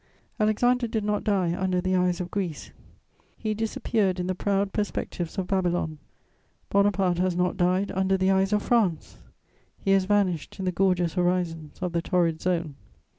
Alexander 0.39 0.87
did 0.87 1.03
not 1.03 1.23
die 1.23 1.55
under 1.55 1.79
the 1.79 1.95
eyes 1.95 2.19
of 2.19 2.31
Greece; 2.31 2.71
he 3.37 3.53
disappeared 3.53 4.19
in 4.19 4.25
the 4.25 4.33
proud 4.33 4.73
perspectives 4.73 5.37
of 5.37 5.45
Babylon. 5.45 5.99
Bonaparte 6.71 7.19
has 7.19 7.35
not 7.35 7.55
died 7.55 7.91
under 7.93 8.17
the 8.17 8.31
eyes 8.31 8.51
of 8.51 8.63
France; 8.63 9.17
he 9.77 9.91
has 9.91 10.05
vanished 10.05 10.57
in 10.57 10.65
the 10.65 10.71
gorgeous 10.71 11.13
horizons 11.13 11.77
of 11.83 11.91
the 11.91 12.01
torrid 12.01 12.41
zone. 12.41 12.73